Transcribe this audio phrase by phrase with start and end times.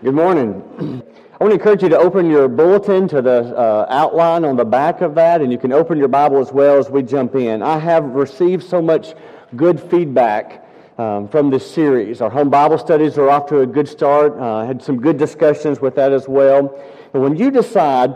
[0.00, 0.62] Good morning.
[1.40, 4.64] I want to encourage you to open your bulletin to the uh, outline on the
[4.64, 7.64] back of that, and you can open your Bible as well as we jump in.
[7.64, 9.14] I have received so much
[9.56, 10.64] good feedback
[10.98, 12.20] um, from this series.
[12.20, 14.38] Our home Bible studies are off to a good start.
[14.38, 16.80] Uh, I had some good discussions with that as well.
[17.12, 18.14] And when you decide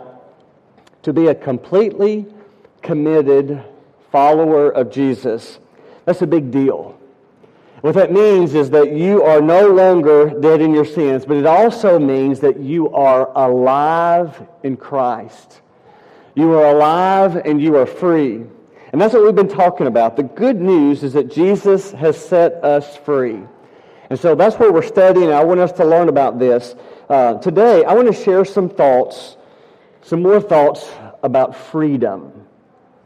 [1.02, 2.26] to be a completely
[2.80, 3.60] committed
[4.12, 5.58] follower of Jesus,
[6.04, 6.96] that's a big deal.
[7.82, 11.46] What that means is that you are no longer dead in your sins, but it
[11.46, 15.62] also means that you are alive in Christ.
[16.36, 18.44] You are alive and you are free.
[18.92, 20.16] And that's what we've been talking about.
[20.16, 23.42] The good news is that Jesus has set us free.
[24.10, 25.32] And so that's what we're studying.
[25.32, 26.76] I want us to learn about this.
[27.08, 29.36] Uh, today, I want to share some thoughts,
[30.02, 30.88] some more thoughts
[31.24, 32.31] about freedom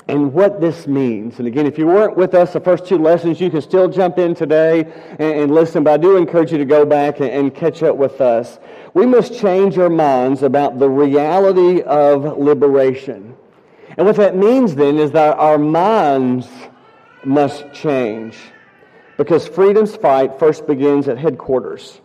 [0.09, 1.39] and what this means.
[1.39, 4.19] And again, if you weren't with us the first two lessons, you can still jump
[4.19, 4.85] in today
[5.19, 7.97] and, and listen, but I do encourage you to go back and, and catch up
[7.97, 8.59] with us.
[8.95, 13.35] We must change our minds about the reality of liberation.
[13.97, 16.49] And what that means then is that our minds
[17.25, 18.37] must change
[19.17, 22.01] because freedom's fight first begins at headquarters.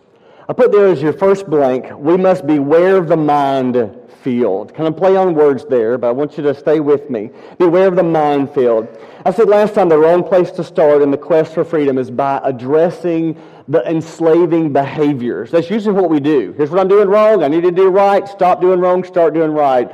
[0.48, 3.76] I put there as your first blank, we must beware of the mind
[4.22, 4.74] field.
[4.74, 7.30] Kind of play on words there, but I want you to stay with me.
[7.58, 8.88] Beware of the minefield.
[9.24, 12.10] I said last time the wrong place to start in the quest for freedom is
[12.10, 15.50] by addressing the enslaving behaviors.
[15.50, 16.52] That's usually what we do.
[16.56, 17.42] Here's what I'm doing wrong.
[17.42, 18.26] I need to do right.
[18.28, 19.04] Stop doing wrong.
[19.04, 19.90] Start doing right.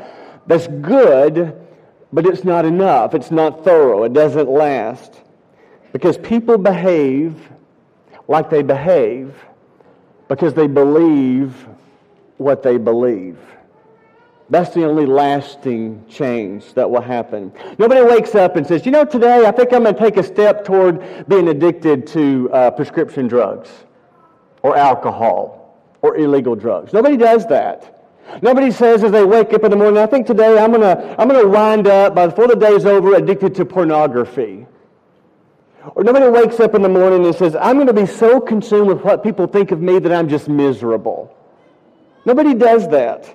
[0.47, 1.55] That's good,
[2.13, 3.15] but it's not enough.
[3.15, 4.05] It's not thorough.
[4.05, 5.21] It doesn't last.
[5.93, 7.35] Because people behave
[8.29, 9.35] like they behave
[10.29, 11.67] because they believe
[12.37, 13.39] what they believe.
[14.51, 17.53] That's the only lasting change that will happen.
[17.79, 20.23] Nobody wakes up and says, you know, today I think I'm going to take a
[20.23, 23.69] step toward being addicted to uh, prescription drugs
[24.63, 26.95] or alcohol or illegal drugs.
[26.95, 27.95] Nobody does that.
[28.43, 31.21] Nobody says as they wake up in the morning, I think today I'm going to
[31.21, 34.67] I'm going to wind up, by before the day's over, addicted to pornography.
[35.95, 38.89] Or nobody wakes up in the morning and says, I'm going to be so consumed
[38.89, 41.35] with what people think of me that I'm just miserable.
[42.27, 43.35] Nobody does that.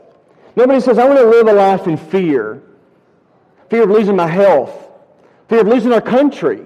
[0.56, 2.62] Nobody says, I want to live a life in fear.
[3.69, 4.88] Fear of losing my health.
[5.50, 6.62] Fear of losing our country.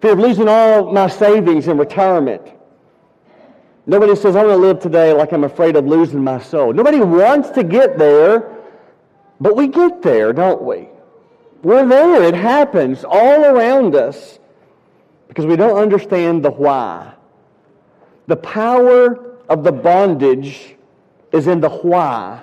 [0.00, 2.42] Fear of losing all my savings in retirement.
[3.86, 6.72] Nobody says, I want to live today like I'm afraid of losing my soul.
[6.72, 8.50] Nobody wants to get there,
[9.40, 10.88] but we get there, don't we?
[11.62, 12.22] We're there.
[12.22, 14.38] It happens all around us
[15.28, 17.14] because we don't understand the why.
[18.26, 20.76] The power of the bondage
[21.32, 22.42] is in the why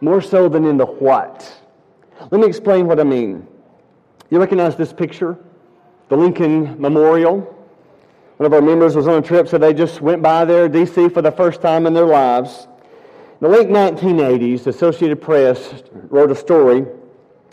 [0.00, 1.52] more so than in the what.
[2.30, 3.46] Let me explain what I mean.
[4.30, 5.38] You recognize this picture?
[6.08, 7.40] The Lincoln Memorial.
[8.36, 11.08] One of our members was on a trip, so they just went by there, D.C.,
[11.10, 12.68] for the first time in their lives.
[13.40, 16.84] In the late 1980s, the Associated Press wrote a story.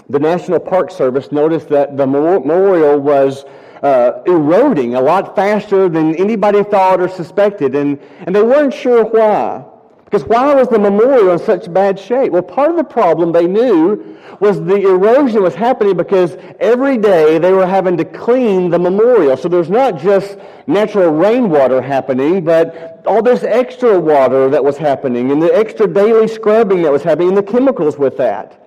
[0.09, 3.43] The National Park Service noticed that the memorial was
[3.83, 9.03] uh, eroding a lot faster than anybody thought or suspected, and, and they weren't sure
[9.05, 9.65] why.
[10.07, 12.31] Because why was the memorial in such bad shape?
[12.31, 17.37] Well, part of the problem they knew was the erosion was happening because every day
[17.39, 19.35] they were having to clean the memorial.
[19.35, 25.29] So there's not just natural rainwater happening, but all this extra water that was happening
[25.29, 28.65] and the extra daily scrubbing that was happening and the chemicals with that.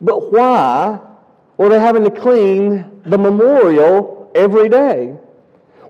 [0.00, 1.00] But why
[1.56, 5.16] were they having to clean the memorial every day?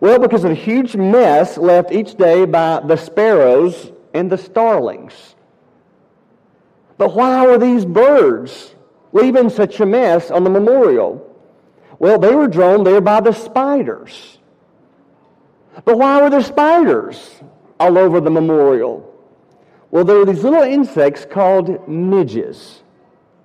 [0.01, 5.35] Well, because of the huge mess left each day by the sparrows and the starlings.
[6.99, 8.75] But why were these birds
[9.13, 11.23] leaving such a mess on the memorial?
[11.99, 14.39] Well, they were drawn there by the spiders.
[15.85, 17.41] But why were there spiders
[17.79, 19.13] all over the memorial?
[19.91, 22.83] Well, there were these little insects called midges.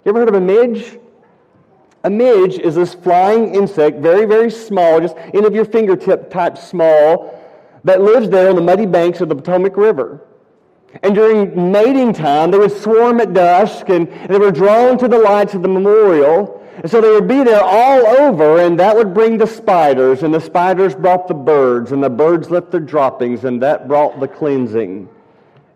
[0.04, 0.98] You ever heard of a midge?
[2.04, 6.58] A midge is this flying insect, very, very small, just end of your fingertip type
[6.58, 7.38] small,
[7.84, 10.22] that lives there on the muddy banks of the Potomac River.
[11.04, 15.18] And during mating time, they would swarm at dusk and they were drawn to the
[15.18, 16.62] lights of the memorial.
[16.78, 20.34] And so they would be there all over, and that would bring the spiders, and
[20.34, 24.28] the spiders brought the birds, and the birds left their droppings, and that brought the
[24.28, 25.08] cleansing,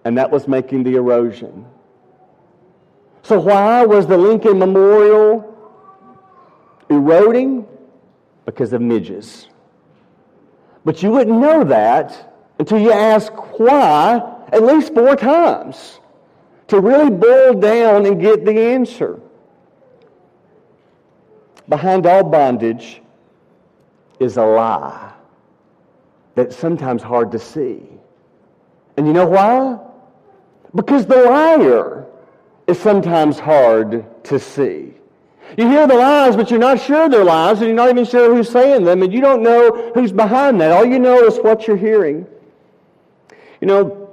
[0.03, 1.67] and that was making the erosion.
[3.21, 5.53] So, why was the Lincoln Memorial
[6.89, 7.67] eroding?
[8.45, 9.47] Because of midges.
[10.85, 15.99] But you wouldn't know that until you ask why at least four times
[16.67, 19.19] to really boil down and get the answer.
[21.67, 23.01] Behind all bondage
[24.19, 25.13] is a lie
[26.35, 27.81] that's sometimes hard to see.
[28.97, 29.79] And you know why?
[30.73, 32.05] Because the liar
[32.67, 34.93] is sometimes hard to see.
[35.57, 38.33] You hear the lies, but you're not sure they're lies, and you're not even sure
[38.33, 40.71] who's saying them, and you don't know who's behind that.
[40.71, 42.25] All you know is what you're hearing.
[43.61, 44.04] You know,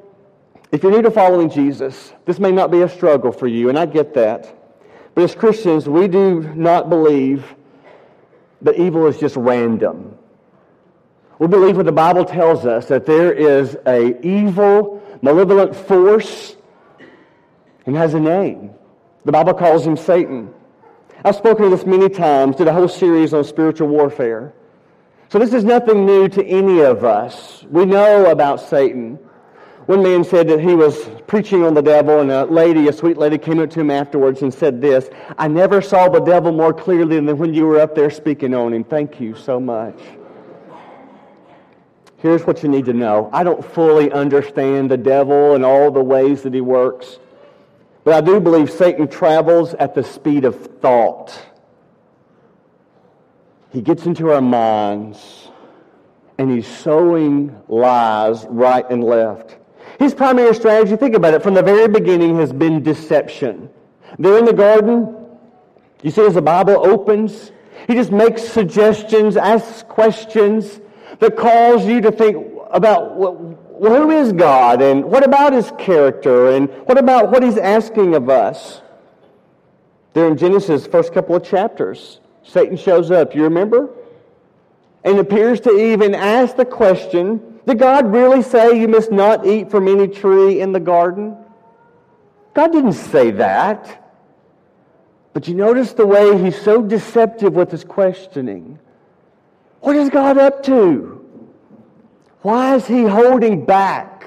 [0.72, 3.78] if you're new to following Jesus, this may not be a struggle for you, and
[3.78, 4.56] I get that.
[5.14, 7.44] But as Christians, we do not believe
[8.62, 10.16] that evil is just random.
[11.38, 16.56] We believe what the Bible tells us that there is a evil, malevolent force
[17.84, 18.70] and has a name.
[19.24, 20.54] The Bible calls him Satan.
[21.24, 24.54] I've spoken of this many times, did a whole series on spiritual warfare.
[25.28, 27.64] So this is nothing new to any of us.
[27.70, 29.18] We know about Satan.
[29.86, 30.96] One man said that he was
[31.26, 34.42] preaching on the devil, and a lady, a sweet lady, came up to him afterwards
[34.42, 37.94] and said this I never saw the devil more clearly than when you were up
[37.96, 38.84] there speaking on him.
[38.84, 39.98] Thank you so much.
[42.18, 46.02] Here's what you need to know I don't fully understand the devil and all the
[46.02, 47.18] ways that he works.
[48.04, 51.36] But I do believe Satan travels at the speed of thought.
[53.70, 55.48] He gets into our minds
[56.38, 59.56] and he's sowing lies right and left.
[60.02, 63.70] His primary strategy, think about it, from the very beginning has been deception.
[64.18, 65.14] There in the garden,
[66.02, 67.52] you see as the Bible opens,
[67.86, 70.80] he just makes suggestions, asks questions
[71.20, 72.36] that cause you to think
[72.72, 77.56] about well, who is God and what about his character and what about what he's
[77.56, 78.82] asking of us?
[80.14, 83.36] There in Genesis, first couple of chapters, Satan shows up.
[83.36, 83.88] You remember?
[85.04, 89.70] And appears to even ask the question Did God really say you must not eat
[89.70, 91.36] from any tree in the garden?
[92.54, 93.98] God didn't say that.
[95.32, 98.78] But you notice the way he's so deceptive with his questioning.
[99.80, 101.18] What is God up to?
[102.42, 104.26] Why is he holding back?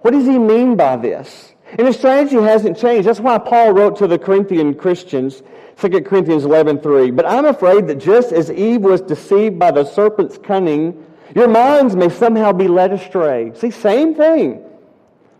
[0.00, 1.54] What does he mean by this?
[1.72, 3.08] And his strategy hasn't changed.
[3.08, 5.42] That's why Paul wrote to the Corinthian Christians,
[5.78, 10.38] 2 Corinthians 11.3, But I'm afraid that just as Eve was deceived by the serpent's
[10.38, 11.05] cunning,
[11.36, 13.52] your minds may somehow be led astray.
[13.54, 14.64] See, same thing.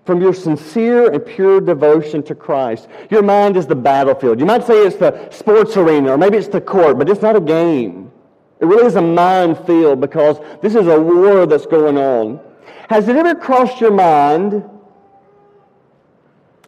[0.04, 2.86] From your sincere and pure devotion to Christ.
[3.10, 4.38] Your mind is the battlefield.
[4.38, 7.34] You might say it's the sports arena, or maybe it's the court, but it's not
[7.34, 8.12] a game.
[8.60, 12.40] It really is a minefield because this is a war that's going on.
[12.90, 14.68] Has it ever crossed your mind?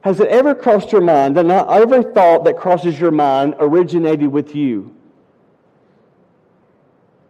[0.00, 4.28] Has it ever crossed your mind that not every thought that crosses your mind originated
[4.28, 4.96] with you?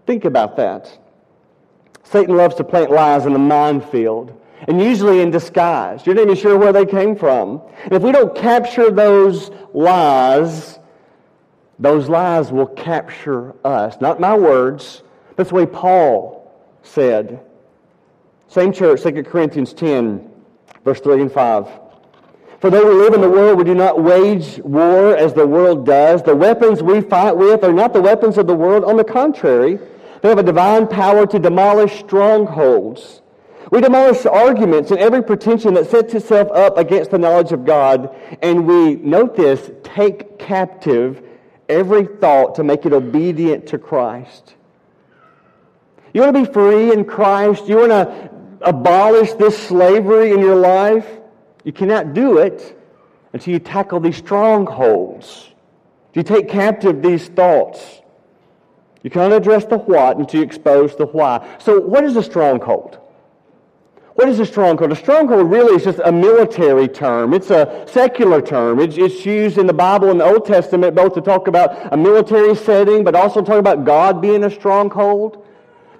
[0.06, 0.96] Think about that.
[2.10, 4.32] Satan loves to plant lies in a minefield,
[4.66, 6.06] and usually in disguise.
[6.06, 7.60] You're not even sure where they came from.
[7.84, 10.78] And if we don't capture those lies,
[11.78, 14.00] those lies will capture us.
[14.00, 15.02] Not my words.
[15.36, 16.50] That's the way Paul
[16.82, 17.44] said.
[18.48, 20.30] Same church, 2 Corinthians 10,
[20.84, 21.68] verse 3 and 5.
[22.60, 25.84] For though we live in the world, we do not wage war as the world
[25.84, 26.22] does.
[26.22, 28.84] The weapons we fight with are not the weapons of the world.
[28.84, 29.78] On the contrary,
[30.22, 33.22] they have a divine power to demolish strongholds.
[33.70, 38.16] We demolish arguments and every pretension that sets itself up against the knowledge of God.
[38.42, 41.22] And we, note this, take captive
[41.68, 44.54] every thought to make it obedient to Christ.
[46.14, 47.68] You want to be free in Christ?
[47.68, 48.30] You want to
[48.62, 51.06] abolish this slavery in your life?
[51.64, 52.76] You cannot do it
[53.34, 55.50] until you tackle these strongholds.
[56.14, 57.97] You take captive these thoughts.
[59.02, 61.56] You can't address the what until you expose the why.
[61.58, 62.98] So, what is a stronghold?
[64.18, 64.90] What is a stronghold?
[64.90, 67.32] A stronghold really is just a military term.
[67.32, 68.80] It's a secular term.
[68.80, 71.96] It's, it's, used in the Bible and the Old Testament both to talk about a
[71.96, 75.46] military setting, but also talk about God being a stronghold.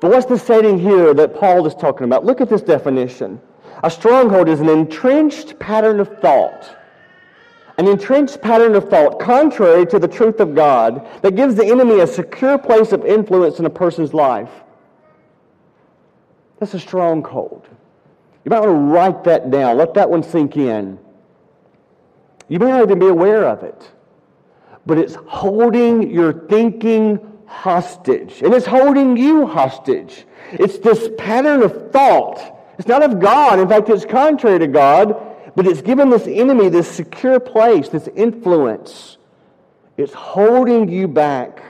[0.01, 2.25] But what's the setting here that Paul is talking about?
[2.25, 3.41] Look at this definition.
[3.85, 6.77] A stronghold is an entrenched pattern of thought.
[7.79, 12.01] An entrenched pattern of thought contrary to the truth of God that gives the enemy
[12.01, 14.51] a secure place of influence in a person's life.
[16.59, 17.69] That's a stronghold.
[18.45, 19.77] You might want to write that down.
[19.77, 20.99] Let that one sink in.
[22.49, 23.91] You may not even be aware of it.
[24.85, 28.43] But it's holding your thinking hostage.
[28.43, 30.27] And it's holding you hostage.
[30.51, 32.57] It's this pattern of thought.
[32.79, 33.61] It's not of God.
[33.61, 35.28] In fact, it's contrary to God.
[35.59, 39.19] But it's given this enemy this secure place, this influence.
[39.97, 41.65] It's holding you back.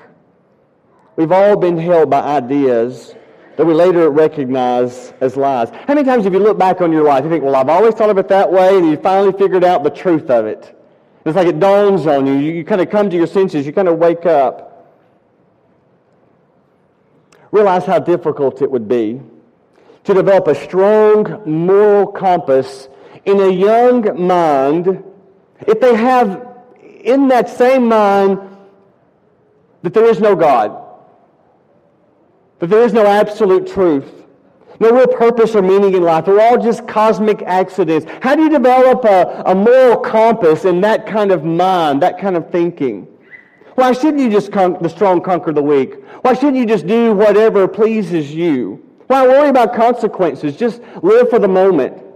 [1.17, 3.15] We've all been held by ideas
[3.57, 5.71] that we later recognize as lies.
[5.71, 7.95] How many times have you looked back on your life, you think, well, I've always
[7.95, 10.79] thought of it that way, and you finally figured out the truth of it?
[11.25, 12.35] It's like it dawns on you.
[12.35, 13.65] You, you kind of come to your senses.
[13.65, 14.93] You kind of wake up.
[17.53, 19.23] Realize how difficult it would be
[20.05, 22.91] to develop a strong moral compass
[23.29, 25.05] in a young mind,
[25.67, 26.47] if they have
[26.83, 28.39] in that same mind
[29.83, 30.77] that there is no God,
[32.59, 34.11] that there is no absolute truth,
[34.81, 36.25] no real purpose or meaning in life.
[36.25, 38.07] They're all just cosmic accidents.
[38.23, 42.37] How do you develop a, a moral compass in that kind of mind, that kind
[42.37, 43.07] of thinking?
[43.75, 45.95] Why shouldn't you just con- the strong conquer the weak?
[46.23, 48.85] Why shouldn't you just do whatever pleases you?
[49.07, 50.57] Why worry about consequences?
[50.57, 52.08] Just live for the moment.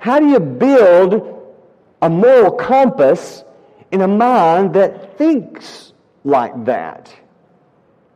[0.00, 1.54] How do you build
[2.02, 3.44] a moral compass
[3.90, 5.92] in a mind that thinks
[6.24, 7.14] like that?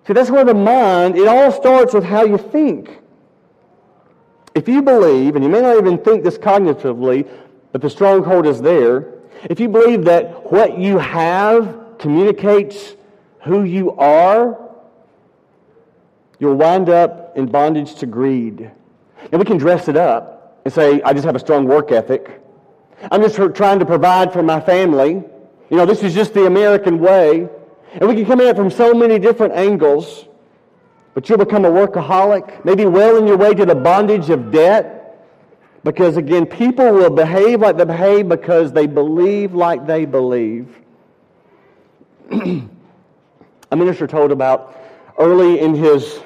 [0.06, 2.98] See, that's where the mind, it all starts with how you think.
[4.54, 7.28] If you believe, and you may not even think this cognitively,
[7.72, 12.96] but the stronghold is there, if you believe that what you have communicates
[13.42, 14.58] who you are,
[16.38, 18.70] you'll wind up in bondage to greed.
[19.30, 22.40] And we can dress it up and say, I just have a strong work ethic.
[23.10, 25.10] I'm just trying to provide for my family.
[25.70, 27.48] You know, this is just the American way.
[27.92, 30.26] And we can come at it from so many different angles.
[31.14, 34.96] But you'll become a workaholic, maybe well in your way to the bondage of debt.
[35.82, 40.68] Because again, people will behave like they behave because they believe like they believe.
[42.30, 44.76] a minister told about
[45.18, 46.20] early in his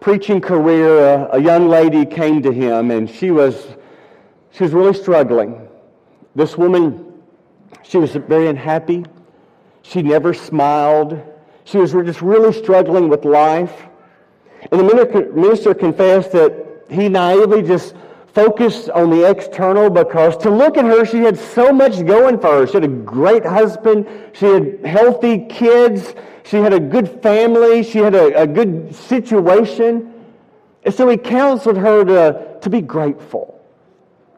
[0.00, 3.66] preaching career, a, young lady came to him and she was,
[4.52, 5.68] she was really struggling.
[6.34, 7.20] This woman,
[7.82, 9.04] she was very unhappy.
[9.82, 11.20] She never smiled.
[11.64, 13.86] She was just really struggling with life.
[14.70, 17.94] And the minister confessed that he naively just
[18.34, 22.60] focused on the external because to look at her, she had so much going for
[22.60, 22.66] her.
[22.66, 24.06] She had a great husband.
[24.32, 26.14] She had healthy kids.
[26.48, 27.82] She had a good family.
[27.82, 30.14] She had a, a good situation.
[30.82, 33.62] And so he counseled her to, to be grateful,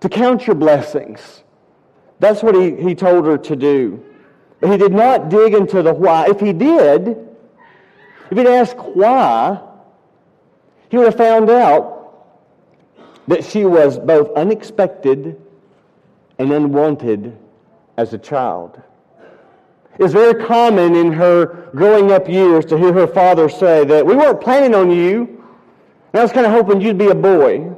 [0.00, 1.45] to count your blessings.
[2.19, 4.05] That's what he, he told her to do.
[4.59, 6.26] But he did not dig into the why.
[6.29, 7.17] If he did,
[8.31, 9.61] if he'd asked why,
[10.88, 12.26] he would have found out
[13.29, 15.40] that she was both unexpected
[16.40, 17.38] and unwanted
[17.97, 18.83] as a child.
[19.99, 24.06] It was very common in her growing up years to hear her father say that
[24.06, 25.42] we weren't planning on you.
[26.12, 27.76] and I was kind of hoping you'd be a boy.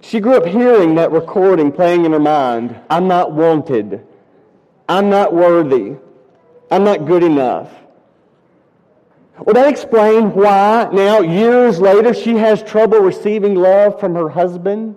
[0.00, 2.78] She grew up hearing that recording playing in her mind.
[2.90, 4.06] I'm not wanted.
[4.88, 5.96] I'm not worthy.
[6.70, 7.70] I'm not good enough.
[9.38, 14.96] Would that explain why now, years later, she has trouble receiving love from her husband?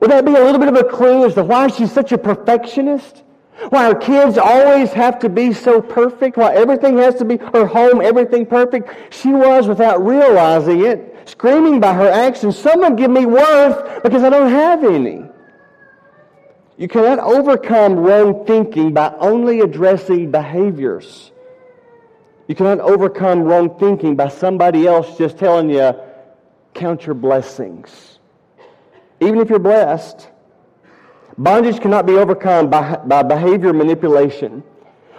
[0.00, 2.18] Would that be a little bit of a clue as to why she's such a
[2.18, 3.22] perfectionist?
[3.68, 6.36] Why her kids always have to be so perfect?
[6.36, 8.90] Why everything has to be, her home, everything perfect?
[9.14, 14.30] She was, without realizing it, screaming by her actions, Someone give me worth because I
[14.30, 15.24] don't have any.
[16.76, 21.30] You cannot overcome wrong thinking by only addressing behaviors.
[22.48, 25.94] You cannot overcome wrong thinking by somebody else just telling you,
[26.74, 28.18] count your blessings.
[29.20, 30.28] Even if you're blessed,
[31.38, 34.62] bondage cannot be overcome by, by behavior manipulation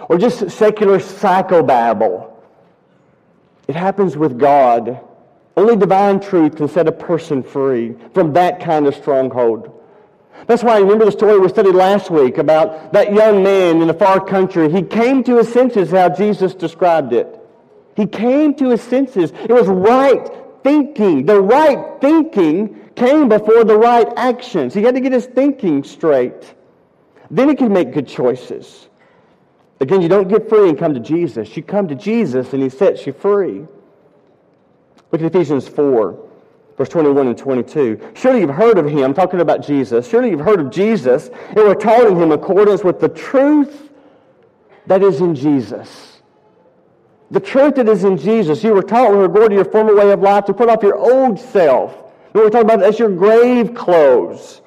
[0.08, 2.30] or just secular psychobabble.
[3.68, 5.00] It happens with God.
[5.56, 9.70] Only divine truth can set a person free from that kind of stronghold.
[10.46, 13.88] That's why I remember the story we studied last week about that young man in
[13.88, 14.70] a far country.
[14.70, 17.40] He came to his senses how Jesus described it.
[17.96, 19.30] He came to his senses.
[19.30, 20.28] It was right
[20.62, 21.24] thinking.
[21.24, 24.74] The right thinking came before the right actions.
[24.74, 26.54] He had to get his thinking straight.
[27.30, 28.88] Then he could make good choices.
[29.80, 31.56] Again, you don't get free and come to Jesus.
[31.56, 33.66] You come to Jesus and he sets you free.
[35.10, 36.20] Look at Ephesians 4.
[36.76, 38.12] Verse 21 and 22.
[38.14, 40.08] Surely you've heard of him, talking about Jesus.
[40.08, 43.90] Surely you've heard of Jesus, and we're taught in him accordance with the truth
[44.86, 46.20] that is in Jesus.
[47.30, 48.64] The truth that is in Jesus.
[48.64, 50.68] You were taught when we were going to your former way of life to put
[50.68, 52.03] off your old self.
[52.34, 54.60] And we're talking about that's your grave clothes,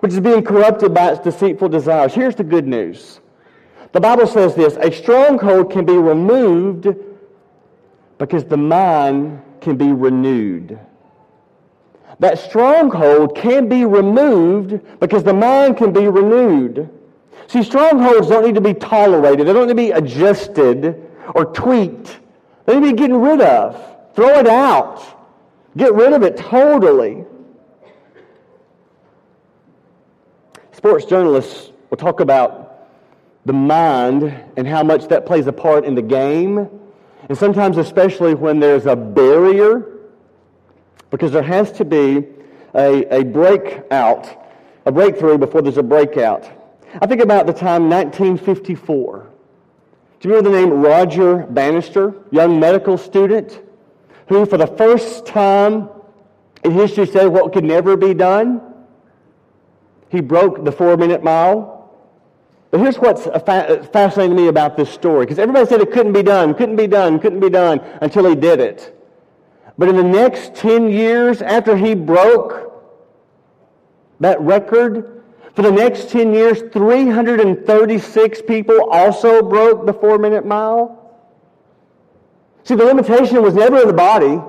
[0.00, 2.14] which is being corrupted by its deceitful desires.
[2.14, 3.20] Here's the good news.
[3.92, 6.88] The Bible says this a stronghold can be removed
[8.18, 10.78] because the mind can be renewed
[12.20, 16.88] that stronghold can be removed because the mind can be renewed.
[17.48, 19.46] See, strongholds don't need to be tolerated.
[19.46, 22.20] They don't need to be adjusted or tweaked.
[22.66, 24.14] They need to be getting rid of.
[24.14, 25.23] Throw it out.
[25.76, 27.24] Get rid of it totally.
[30.72, 32.88] Sports journalists will talk about
[33.44, 36.68] the mind and how much that plays a part in the game.
[37.28, 39.90] And sometimes, especially when there's a barrier
[41.10, 42.26] because there has to be
[42.74, 44.44] a, a breakout
[44.86, 46.50] a breakthrough before there's a breakout.
[47.00, 49.30] I think about the time 1954.
[50.20, 53.60] Do you remember the name Roger Bannister, young medical student,
[54.28, 55.88] who for the first time
[56.62, 58.60] in history said what could never be done?
[60.08, 61.72] He broke the four minute mile.
[62.70, 66.24] But here's what's fascinating to me about this story, because everybody said it couldn't be
[66.24, 69.00] done, couldn't be done, couldn't be done until he did it.
[69.78, 72.72] But in the next 10 years after he broke
[74.20, 75.22] that record,
[75.54, 81.03] for the next 10 years, 336 people also broke the four minute mile.
[82.64, 84.40] See, the limitation was never in the body,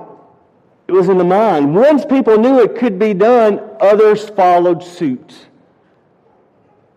[0.88, 1.74] it was in the mind.
[1.74, 5.34] Once people knew it could be done, others followed suit.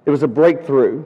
[0.05, 1.03] It was a breakthrough.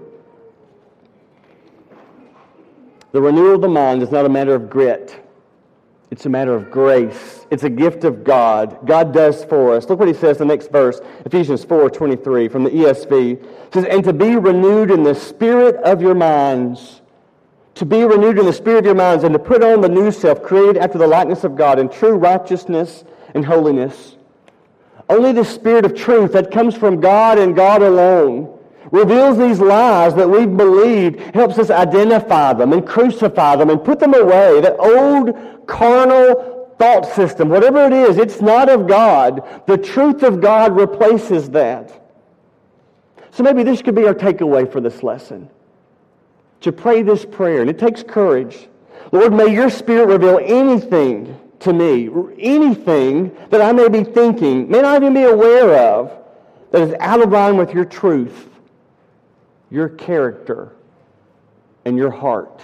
[3.12, 5.20] The renewal of the mind is not a matter of grit.
[6.10, 7.46] It's a matter of grace.
[7.50, 8.86] It's a gift of God.
[8.86, 9.90] God does for us.
[9.90, 13.42] Look what he says in the next verse, Ephesians 4 23 from the ESV.
[13.42, 17.02] It says, And to be renewed in the spirit of your minds.
[17.76, 20.12] To be renewed in the spirit of your minds and to put on the new
[20.12, 23.04] self created after the likeness of God in true righteousness
[23.34, 24.16] and holiness.
[25.10, 28.60] Only the spirit of truth that comes from God and God alone
[28.92, 34.00] reveals these lies that we've believed, helps us identify them and crucify them and put
[34.00, 34.62] them away.
[34.62, 39.66] That old carnal thought system, whatever it is, it's not of God.
[39.66, 42.00] The truth of God replaces that.
[43.32, 45.50] So maybe this could be our takeaway for this lesson.
[46.64, 48.68] To pray this prayer, and it takes courage.
[49.12, 54.82] Lord, may your Spirit reveal anything to me, anything that I may be thinking, may
[54.82, 56.12] not even be aware of,
[56.72, 58.50] that is out of line with your truth
[59.74, 60.72] your character
[61.84, 62.62] and your heart.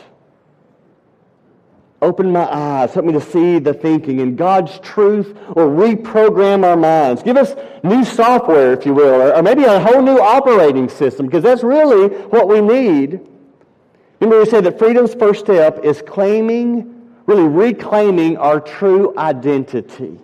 [2.01, 6.77] Open my eyes, help me to see the thinking in God's truth, or reprogram our
[6.77, 7.23] minds.
[7.23, 11.43] Give us new software, if you will, or, maybe a whole new operating system, because
[11.43, 13.19] that's really what we need.
[14.19, 20.19] Remember, we said that freedom's first step is claiming, really reclaiming our true identity.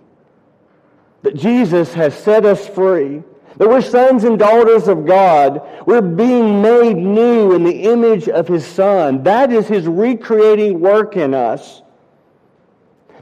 [1.22, 3.22] That Jesus has set us free
[3.58, 5.62] that we're sons and daughters of God.
[5.86, 9.22] We're being made new in the image of His Son.
[9.22, 11.82] That is His recreating work in us.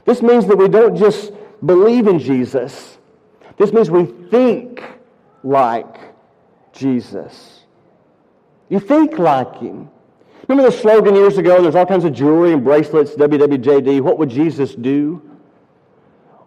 [0.03, 1.31] This means that we don't just
[1.65, 2.97] believe in Jesus.
[3.57, 4.83] This means we think
[5.43, 5.97] like
[6.73, 7.61] Jesus.
[8.67, 9.89] You think like Him.
[10.47, 11.61] Remember the slogan years ago?
[11.61, 14.01] There's all kinds of jewelry and bracelets, WWJD.
[14.01, 15.21] What would Jesus do?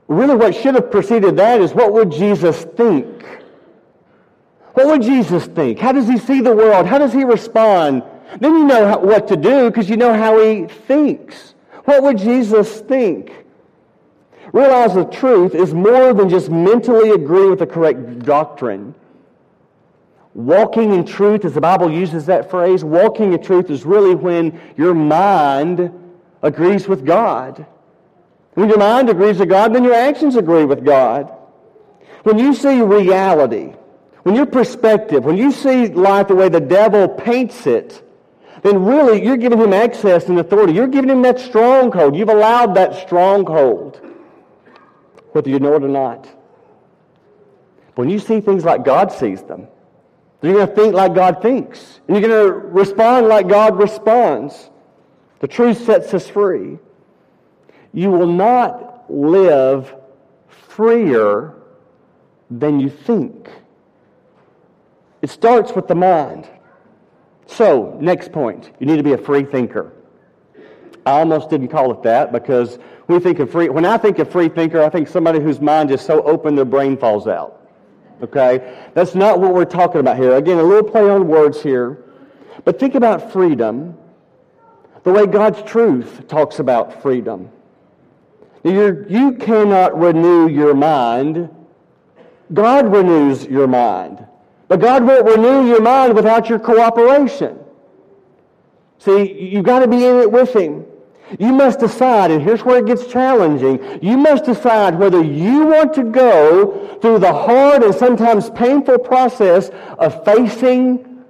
[0.07, 3.25] Really, what should have preceded that is what would Jesus think?
[4.75, 5.79] What would Jesus think?
[5.79, 6.87] How does he see the world?
[6.87, 8.03] How does he respond?
[8.41, 11.55] Then you know what to do because you know how he thinks.
[11.85, 13.33] What would Jesus think?
[14.53, 18.95] Realize the truth is more than just mentally agree with the correct doctrine.
[20.39, 24.61] Walking in truth, as the Bible uses that phrase, walking in truth is really when
[24.77, 25.91] your mind
[26.43, 27.67] agrees with God.
[28.55, 31.29] When your mind agrees with God, then your actions agree with God.
[32.23, 33.73] When you see reality,
[34.23, 38.01] when your perspective, when you see life the way the devil paints it,
[38.63, 40.73] then really you're giving him access and authority.
[40.73, 42.15] You're giving him that stronghold.
[42.15, 44.01] You've allowed that stronghold,
[45.33, 46.29] whether you know it or not.
[47.97, 49.67] When you see things like God sees them,
[50.43, 52.01] you're going to think like God thinks.
[52.07, 54.71] And you're going to respond like God responds.
[55.41, 56.79] The truth sets us free.
[57.93, 59.95] You will not live
[60.49, 61.55] freer
[62.51, 63.49] than you think.
[65.23, 66.49] It starts with the mind.
[67.47, 69.93] So, next point, you need to be a free thinker.
[71.05, 74.31] I almost didn't call it that because we think of free, when I think of
[74.31, 77.68] free thinker, I think somebody whose mind is so open their brain falls out.
[78.23, 78.89] Okay?
[78.95, 80.37] That's not what we're talking about here.
[80.37, 82.05] Again, a little play on words here.
[82.65, 83.97] But think about freedom
[85.05, 87.51] the way God's truth talks about freedom.
[88.65, 91.49] You're, you cannot renew your mind.
[92.53, 94.27] God renews your mind.
[94.67, 97.59] But God won't renew your mind without your cooperation.
[98.99, 100.85] See, you've got to be in it with Him.
[101.39, 103.99] You must decide, and here's where it gets challenging.
[104.03, 109.71] You must decide whether you want to go through the hard and sometimes painful process
[109.99, 111.25] of facing,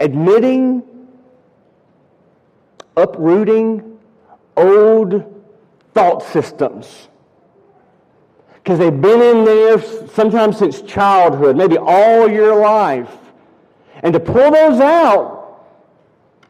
[0.00, 0.82] admitting,
[2.96, 3.98] uprooting
[4.56, 5.24] old
[5.92, 7.08] thought systems
[8.64, 9.78] because they've been in there
[10.08, 13.14] sometimes since childhood, maybe all your life.
[14.02, 15.66] And to pull those out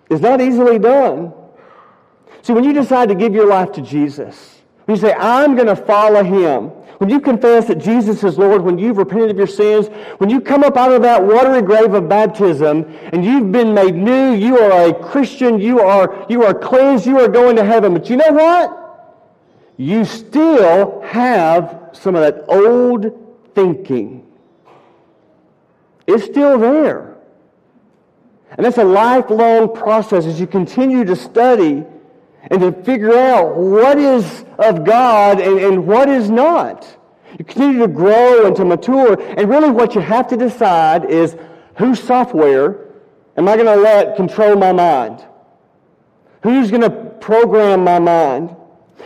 [0.09, 1.33] is not easily done.
[2.44, 5.66] See, when you decide to give your life to Jesus, when you say, I'm going
[5.66, 9.46] to follow him, when you confess that Jesus is Lord, when you've repented of your
[9.46, 9.87] sins,
[10.18, 13.94] when you come up out of that watery grave of baptism and you've been made
[13.94, 17.94] new, you are a Christian, you are, you are cleansed, you are going to heaven.
[17.94, 19.16] But you know what?
[19.78, 23.11] You still have some of that old
[23.54, 24.30] thinking.
[26.07, 27.16] It's still there.
[28.50, 31.87] And that's a lifelong process as you continue to study
[32.50, 36.87] and to figure out what is of God and, and what is not.
[37.38, 41.37] You continue to grow and to mature, and really what you have to decide is
[41.76, 42.78] whose software
[43.37, 45.24] am I going to let control my mind?
[46.42, 48.54] Who's going to program my mind?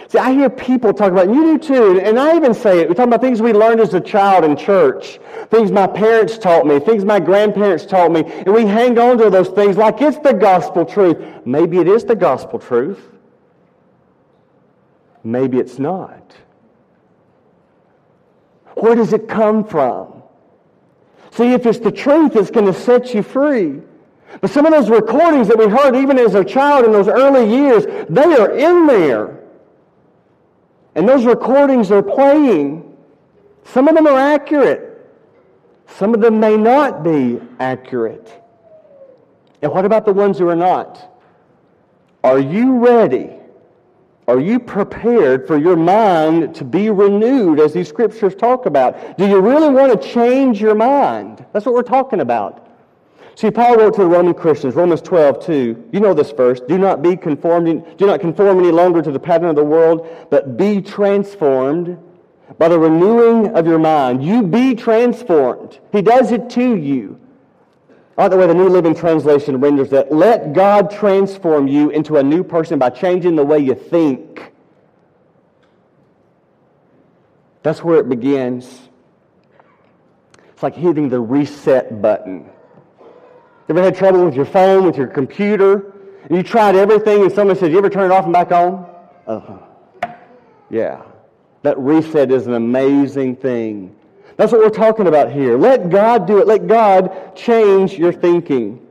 [0.09, 2.89] See, I hear people talk about, you do too, and I even say it.
[2.89, 5.21] We talk about things we learned as a child in church,
[5.51, 9.31] things my parents taught me, things my grandparents taught me, and we hang on to
[9.31, 11.17] those things like it's the gospel truth.
[11.45, 13.01] Maybe it is the gospel truth.
[15.29, 16.35] Maybe it's not.
[18.77, 20.23] Where does it come from?
[21.33, 23.83] See, if it's the truth, it's going to set you free.
[24.41, 27.47] But some of those recordings that we heard even as a child in those early
[27.47, 29.41] years, they are in there.
[30.95, 32.97] And those recordings are playing.
[33.65, 35.13] Some of them are accurate.
[35.89, 38.33] Some of them may not be accurate.
[39.61, 41.21] And what about the ones who are not?
[42.25, 43.38] Are you ready
[44.29, 49.17] are you prepared for your mind to be renewed as these scriptures talk about?
[49.17, 51.45] Do you really want to change your mind?
[51.55, 52.67] That's what we're talking about.
[53.37, 55.89] See, Paul wrote to the Roman Christians, Romans 12, 2.
[55.93, 56.61] You know this verse.
[56.61, 60.07] Do not be conformed, do not conform any longer to the pattern of the world,
[60.29, 61.97] but be transformed
[62.59, 64.23] by the renewing of your mind.
[64.23, 65.79] You be transformed.
[65.91, 67.19] He does it to you.
[68.19, 70.11] I like the way the New Living Translation renders that.
[70.13, 74.53] Let God transform you into a new person by changing the way you think.
[77.63, 78.89] That's where it begins.
[80.49, 82.51] It's like hitting the reset button.
[83.69, 85.93] Ever had trouble with your phone, with your computer?
[86.25, 88.85] And you tried everything and someone said, You ever turn it off and back on?
[89.29, 90.11] Uh-huh.
[90.71, 91.03] Yeah.
[91.63, 93.95] That reset is an amazing thing.
[94.37, 95.59] That's what we're talking about here.
[95.59, 96.47] Let God do it.
[96.47, 98.87] Let God change your thinking.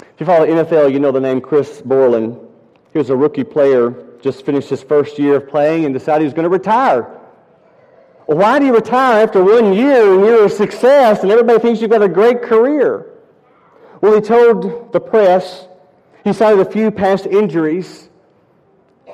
[0.00, 2.38] If you follow NFL, you know the name Chris Borland.
[2.92, 6.24] He was a rookie player, just finished his first year of playing and decided he
[6.24, 7.02] was going to retire.
[8.26, 11.90] Why do you retire after one year and you're a success and everybody thinks you've
[11.90, 13.06] got a great career?
[14.00, 15.66] Well, he told the press
[16.24, 18.07] he cited a few past injuries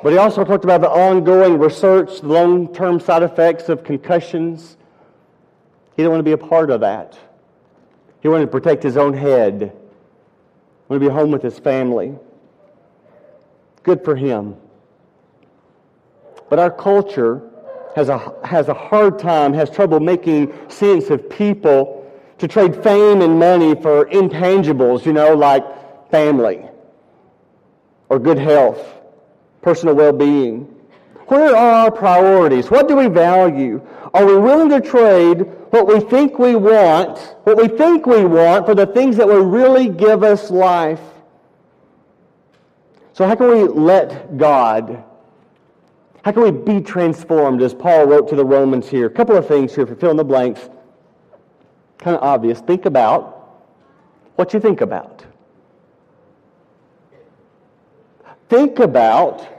[0.05, 4.77] but he also talked about the ongoing research, the long term side effects of concussions.
[5.97, 7.19] He didn't want to be a part of that.
[8.21, 9.69] He wanted to protect his own head, he
[10.89, 12.15] wanted to be home with his family.
[13.83, 14.57] Good for him.
[16.51, 17.41] But our culture
[17.97, 23.23] has a, has a hard time, has trouble making sense of people to trade fame
[23.23, 26.63] and money for intangibles, you know, like family
[28.11, 29.01] or good health
[29.65, 30.65] personal well being?
[31.29, 32.71] Where are our priorities?
[32.71, 33.81] What do we value?
[34.13, 38.67] Are we willing to trade what we think we want, what we think we want,
[38.67, 41.01] for the things that will really give us life?
[43.15, 45.03] So, how can we let God?
[46.25, 49.07] How can we be transformed, as Paul wrote to the Romans here?
[49.07, 50.69] A couple of things here for fill in the blanks.
[51.99, 52.61] Kind of obvious.
[52.61, 53.65] Think about
[54.37, 55.25] what you think about.
[58.49, 59.54] Think about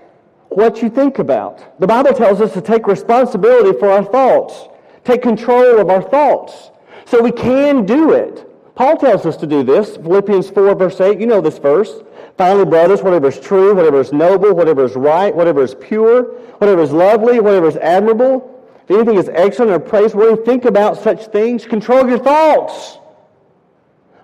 [0.49, 1.79] what you think about.
[1.79, 4.69] The Bible tells us to take responsibility for our thoughts,
[5.03, 6.71] take control of our thoughts.
[7.05, 8.51] So we can do it.
[8.75, 9.95] Paul tells us to do this.
[9.95, 11.19] Philippians 4, verse 8.
[11.19, 12.01] You know this verse.
[12.37, 16.23] Finally, brothers, whatever is true, whatever is noble, whatever is right, whatever is pure,
[16.57, 18.51] whatever is lovely, whatever is admirable,
[18.83, 21.65] if anything is excellent or praiseworthy, think about such things.
[21.65, 22.99] Control your thoughts.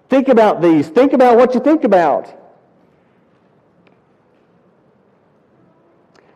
[0.09, 0.89] Think about these.
[0.89, 2.40] Think about what you think about.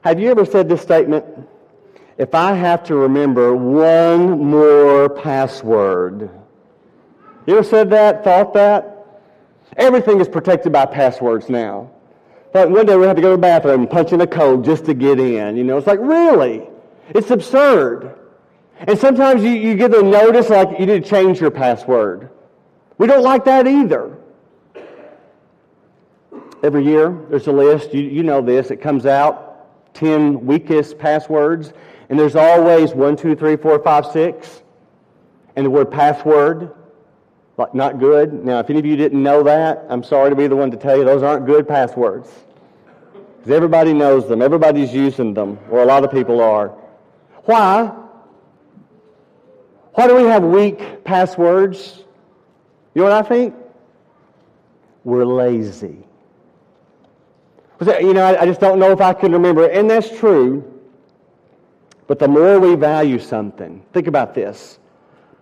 [0.05, 1.25] Have you ever said this statement?
[2.19, 6.29] If I have to remember one more password.
[7.47, 9.07] You ever said that, thought that?
[9.75, 11.89] Everything is protected by passwords now.
[12.53, 14.63] But one day we have to go to the bathroom and punch in a code
[14.63, 15.57] just to get in.
[15.57, 16.69] You know, it's like, really?
[17.09, 18.15] It's absurd.
[18.77, 22.29] And sometimes you, you get a notice like you need to change your password.
[22.99, 24.19] We don't like that either.
[26.61, 27.91] Every year, there's a list.
[27.91, 28.69] You, you know this.
[28.69, 29.44] It comes out
[29.95, 31.73] 10 weakest passwords,
[32.09, 34.61] and there's always one, two, three, four, five, six,
[35.55, 36.71] and the word password,
[37.57, 38.45] like not good.
[38.45, 40.77] Now, if any of you didn't know that, I'm sorry to be the one to
[40.77, 42.29] tell you those aren't good passwords.
[43.37, 46.69] Because everybody knows them, everybody's using them, or a lot of people are.
[47.45, 47.91] Why?
[49.93, 52.03] Why do we have weak passwords?
[52.93, 53.55] You know what I think?
[55.03, 56.04] We're lazy.
[57.81, 59.67] You know, I just don't know if I can remember.
[59.67, 60.71] And that's true.
[62.07, 64.79] But the more we value something, think about this.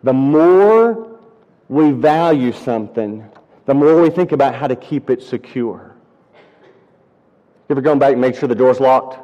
[0.04, 1.20] The more
[1.68, 3.24] we value something,
[3.66, 5.96] the more we think about how to keep it secure.
[6.34, 9.20] You ever gone back and make sure the door's locked?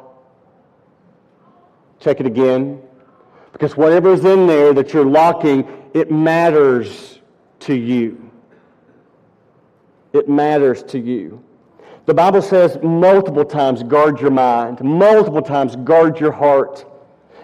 [2.00, 2.80] Check it again.
[3.52, 7.20] Because whatever's in there that you're locking, it matters
[7.60, 8.30] to you.
[10.12, 11.44] It matters to you.
[12.10, 14.80] The Bible says multiple times, guard your mind.
[14.80, 16.84] Multiple times, guard your heart.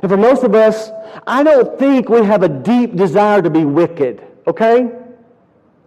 [0.03, 0.91] And for most of us,
[1.25, 4.91] I don't think we have a deep desire to be wicked, okay?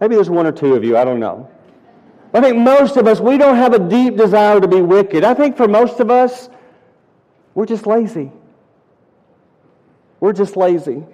[0.00, 1.46] Maybe there's one or two of you, I don't know.
[2.32, 5.24] I think most of us, we don't have a deep desire to be wicked.
[5.24, 6.48] I think for most of us,
[7.54, 8.32] we're just lazy.
[10.20, 11.04] We're just lazy.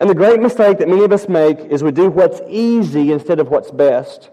[0.00, 3.38] And the great mistake that many of us make is we do what's easy instead
[3.38, 4.30] of what's best.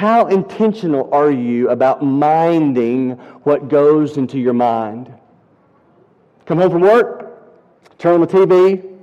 [0.00, 5.12] How intentional are you about minding what goes into your mind?
[6.46, 8.96] Come home from work, turn on the TV,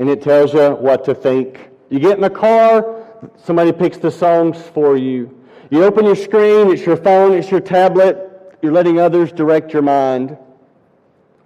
[0.00, 1.68] and it tells you what to think.
[1.90, 5.32] You get in the car, somebody picks the songs for you.
[5.70, 8.18] You open your screen, it's your phone, it's your tablet,
[8.62, 10.36] you're letting others direct your mind.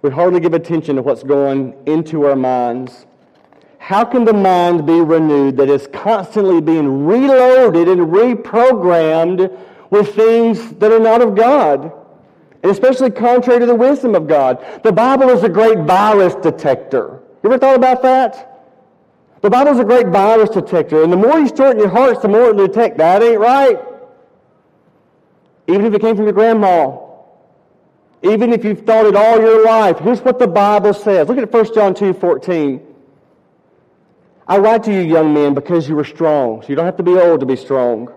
[0.01, 3.05] We hardly give attention to what's going into our minds.
[3.81, 9.57] How can the mind be renewed that is constantly being reloaded and reprogrammed
[9.89, 11.91] with things that are not of God?
[12.61, 14.63] And especially contrary to the wisdom of God.
[14.83, 17.23] The Bible is a great virus detector.
[17.41, 18.69] You ever thought about that?
[19.41, 21.89] The Bible is a great virus detector, and the more you store it in your
[21.89, 23.79] hearts, the more it will detect that ain't right.
[25.67, 26.99] Even if it came from your grandma.
[28.21, 29.97] Even if you've thought it all your life.
[29.97, 31.27] Here's what the Bible says.
[31.27, 32.89] Look at 1 John 2, 14.
[34.51, 36.61] I write to you, young men, because you are strong.
[36.61, 38.13] So you don't have to be old to be strong.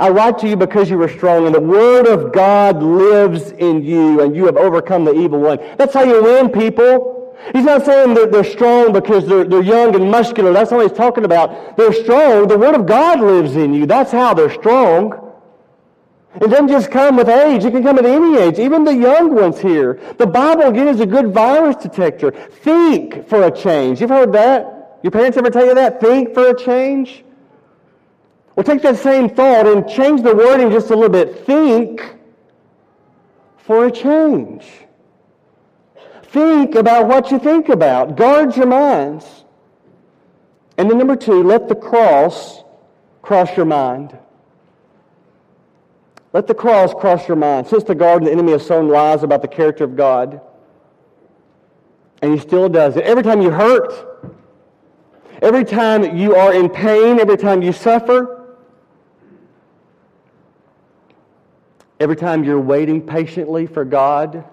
[0.00, 3.84] I write to you because you are strong, and the Word of God lives in
[3.84, 5.60] you, and you have overcome the evil one.
[5.78, 7.38] That's how you win, people.
[7.52, 10.52] He's not saying that they're strong because they're, they're young and muscular.
[10.52, 11.76] That's not what he's talking about.
[11.76, 12.48] They're strong.
[12.48, 13.86] The Word of God lives in you.
[13.86, 15.32] That's how they're strong.
[16.40, 17.64] It doesn't just come with age.
[17.64, 20.00] It can come at any age, even the young ones here.
[20.18, 22.32] The Bible, again, is a good virus detector.
[22.32, 24.00] Think for a change.
[24.00, 24.80] You've heard that?
[25.02, 26.00] Your parents ever tell you that?
[26.00, 27.24] Think for a change?
[28.54, 31.46] Well, take that same thought and change the wording just a little bit.
[31.46, 32.16] Think
[33.58, 34.66] for a change.
[36.24, 38.16] Think about what you think about.
[38.16, 39.26] Guard your minds.
[40.78, 42.62] And then number two, let the cross
[43.22, 44.16] cross your mind.
[46.32, 47.66] Let the cross cross your mind.
[47.66, 50.40] Since the garden, the enemy has sown lies about the character of God.
[52.22, 53.04] And he still does it.
[53.04, 54.11] Every time you hurt,
[55.42, 58.46] every time you are in pain, every time you suffer,
[62.00, 64.44] every time you're waiting patiently for God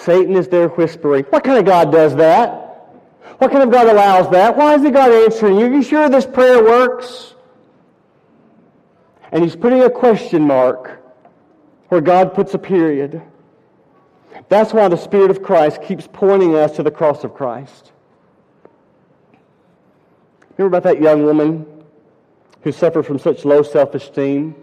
[0.00, 2.66] Satan is there whispering, What kind of God does that?
[3.38, 4.56] What kind of God allows that?
[4.56, 5.66] Why is God answering you?
[5.66, 7.34] Are you sure this prayer works?
[9.32, 11.02] And he's putting a question mark
[11.88, 13.22] where God puts a period.
[14.48, 17.92] That's why the Spirit of Christ keeps pointing us to the cross of Christ.
[20.56, 21.66] Remember about that young woman
[22.62, 24.54] who suffered from such low self esteem?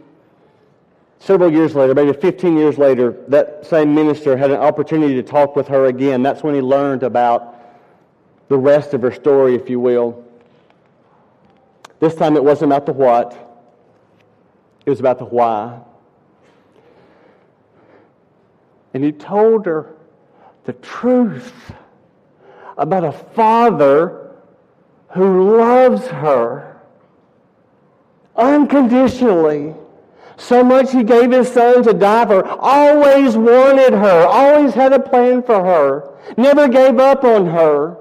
[1.20, 5.56] Several years later, maybe 15 years later, that same minister had an opportunity to talk
[5.56, 6.22] with her again.
[6.22, 7.56] That's when he learned about
[8.50, 10.24] the rest of her story, if you will.
[12.00, 13.34] This time it wasn't about the what,
[14.86, 15.80] it was about the why.
[18.94, 19.96] And he told her
[20.66, 21.74] the truth
[22.78, 24.27] about a father
[25.10, 26.82] who loves her
[28.36, 29.74] unconditionally
[30.38, 32.48] so much he gave his son to die for.
[32.48, 34.26] Always wanted her.
[34.26, 36.16] Always had a plan for her.
[36.38, 37.98] Never gave up on her.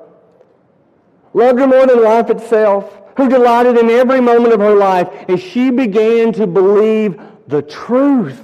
[1.33, 3.03] Loved her more than life itself.
[3.17, 8.43] Who delighted in every moment of her life as she began to believe the truth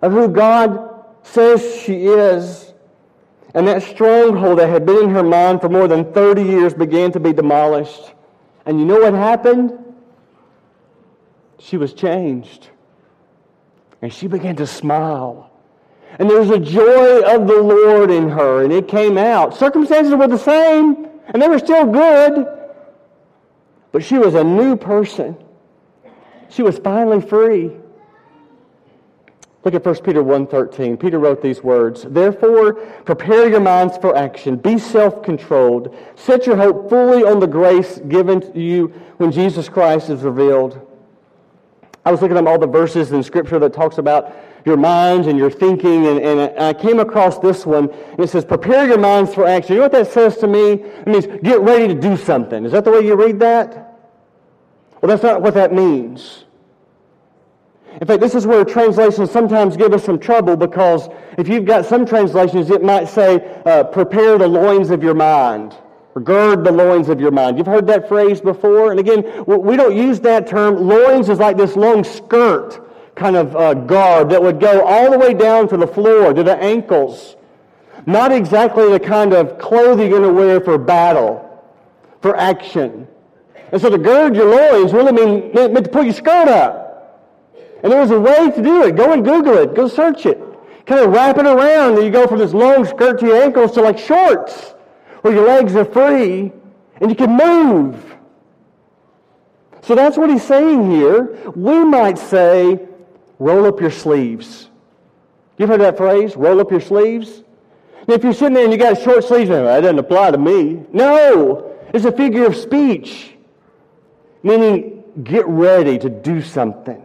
[0.00, 2.65] of who God says she is.
[3.56, 7.10] And that stronghold that had been in her mind for more than 30 years began
[7.12, 8.12] to be demolished.
[8.64, 9.86] And you know what happened?
[11.58, 12.68] she was changed.
[14.02, 15.50] And she began to smile.
[16.18, 19.54] And there was a joy of the Lord in her, and it came out.
[19.54, 22.46] Circumstances were the same, and they were still good.
[23.92, 25.36] But she was a new person.
[26.48, 27.72] She was finally free.
[29.66, 30.96] Look at 1 Peter 1.13.
[31.00, 32.74] Peter wrote these words, Therefore,
[33.04, 34.54] prepare your minds for action.
[34.54, 35.92] Be self-controlled.
[36.14, 40.80] Set your hope fully on the grace given to you when Jesus Christ is revealed.
[42.04, 45.36] I was looking at all the verses in Scripture that talks about your minds and
[45.36, 49.34] your thinking, and, and I came across this one, and it says, prepare your minds
[49.34, 49.72] for action.
[49.72, 50.74] You know what that says to me?
[50.74, 52.64] It means get ready to do something.
[52.64, 53.98] Is that the way you read that?
[55.02, 56.45] Well, that's not what that means.
[58.00, 61.86] In fact, this is where translations sometimes give us some trouble because if you've got
[61.86, 65.74] some translations, it might say, uh, prepare the loins of your mind
[66.14, 67.56] or gird the loins of your mind.
[67.56, 68.90] You've heard that phrase before?
[68.90, 70.86] And again, we don't use that term.
[70.86, 72.82] Loins is like this long skirt
[73.14, 76.42] kind of uh, garb that would go all the way down to the floor, to
[76.42, 77.36] the ankles.
[78.04, 81.42] Not exactly the kind of clothing you're going to wear for battle,
[82.20, 83.08] for action.
[83.72, 86.85] And so to gird your loins really mean, meant to pull your skirt up.
[87.86, 88.96] And there was a way to do it.
[88.96, 89.72] Go and Google it.
[89.76, 90.42] Go search it.
[90.86, 93.70] Kind of wrap it around, and you go from this long skirt to your ankles
[93.74, 94.74] to like shorts,
[95.20, 96.50] where your legs are free
[97.00, 98.16] and you can move.
[99.82, 101.38] So that's what he's saying here.
[101.54, 102.80] We might say,
[103.38, 104.68] roll up your sleeves.
[105.56, 107.44] You've heard that phrase, roll up your sleeves?
[108.08, 110.82] If you're sitting there and you got short sleeves, that doesn't apply to me.
[110.92, 113.36] No, it's a figure of speech,
[114.42, 117.04] meaning get ready to do something.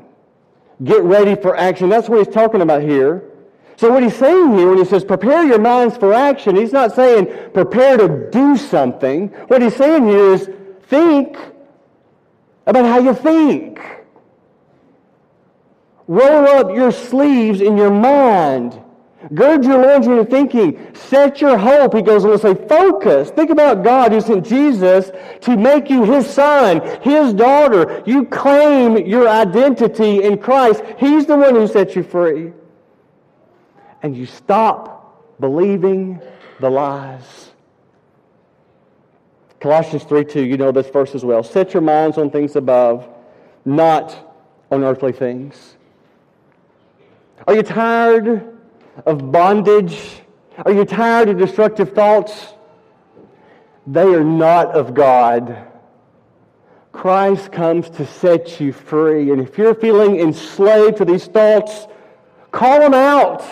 [0.83, 1.89] Get ready for action.
[1.89, 3.23] That's what he's talking about here.
[3.77, 6.93] So what he's saying here when he says prepare your minds for action, he's not
[6.93, 9.29] saying prepare to do something.
[9.47, 10.49] What he's saying here is
[10.83, 11.37] think
[12.65, 13.79] about how you think.
[16.07, 18.79] Roll up your sleeves in your mind.
[19.34, 20.93] Gird your loins in your thinking.
[20.95, 23.29] Set your hope, he goes on to say, focus.
[23.29, 28.01] Think about God who sent Jesus to make you his son, his daughter.
[28.05, 30.84] You claim your identity in Christ.
[30.97, 32.51] He's the one who set you free.
[34.01, 36.19] And you stop believing
[36.60, 37.51] the lies.
[39.60, 41.43] Colossians 3 2, you know this verse as well.
[41.43, 43.07] Set your minds on things above,
[43.63, 44.36] not
[44.71, 45.75] on earthly things.
[47.45, 48.50] Are you tired
[49.06, 50.21] of bondage?
[50.65, 52.54] Are you tired of destructive thoughts?
[53.88, 55.67] They are not of God.
[56.91, 59.32] Christ comes to set you free.
[59.32, 61.88] And if you're feeling enslaved to these thoughts,
[62.51, 63.43] call them out.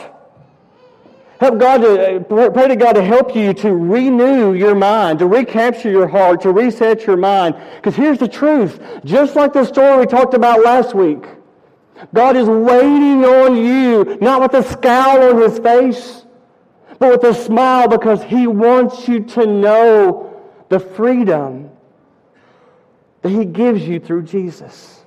[1.40, 5.90] Help God to pray to God to help you to renew your mind, to recapture
[5.90, 7.56] your heart, to reset your mind.
[7.78, 8.82] Because here's the truth.
[9.06, 11.24] Just like the story we talked about last week,
[12.14, 16.26] God is waiting on you, not with a scowl on his face,
[16.98, 21.70] but with a smile because he wants you to know the freedom
[23.22, 25.04] that he gives you through Jesus.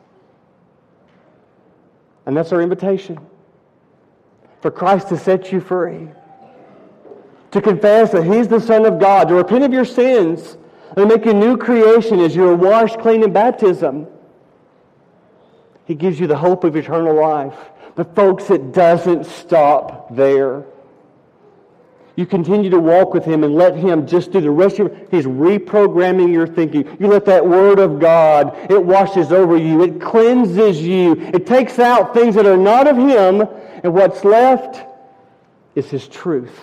[2.27, 3.19] And that's our invitation
[4.61, 6.09] for Christ to set you free,
[7.51, 10.57] to confess that he's the Son of God, to repent of your sins,
[10.97, 14.07] and make a new creation as you are washed clean in baptism.
[15.93, 17.55] He gives you the hope of eternal life.
[17.97, 20.65] But, folks, it doesn't stop there.
[22.17, 24.97] You continue to walk with Him and let Him just do the rest of your,
[25.11, 26.97] He's reprogramming your thinking.
[26.99, 29.83] You let that Word of God, it washes over you.
[29.83, 31.13] It cleanses you.
[31.13, 33.47] It takes out things that are not of Him.
[33.85, 34.83] And what's left
[35.75, 36.59] is His truth.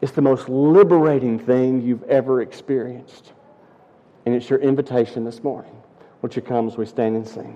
[0.00, 3.32] It's the most liberating thing you've ever experienced.
[4.24, 5.75] And it's your invitation this morning.
[6.26, 7.54] Would you come as we stand and sing?